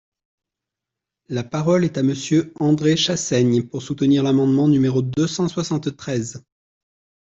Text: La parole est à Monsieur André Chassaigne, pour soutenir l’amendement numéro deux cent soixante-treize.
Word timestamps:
La 1.29 1.43
parole 1.43 1.85
est 1.85 1.95
à 1.99 2.01
Monsieur 2.01 2.51
André 2.59 2.97
Chassaigne, 2.97 3.61
pour 3.67 3.83
soutenir 3.83 4.23
l’amendement 4.23 4.67
numéro 4.67 5.03
deux 5.03 5.27
cent 5.27 5.47
soixante-treize. 5.47 6.43